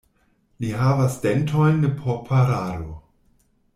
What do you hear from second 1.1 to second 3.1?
dentojn ne por parado.